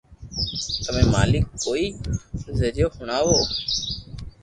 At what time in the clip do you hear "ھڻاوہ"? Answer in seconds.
2.97-3.37